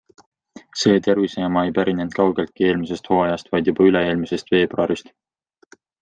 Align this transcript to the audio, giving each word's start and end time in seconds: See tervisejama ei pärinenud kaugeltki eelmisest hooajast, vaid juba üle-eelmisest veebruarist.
See 0.83 0.93
tervisejama 1.07 1.63
ei 1.65 1.73
pärinenud 1.75 2.15
kaugeltki 2.19 2.67
eelmisest 2.69 3.09
hooajast, 3.13 3.51
vaid 3.55 3.69
juba 3.71 3.85
üle-eelmisest 3.91 4.51
veebruarist. 4.55 5.13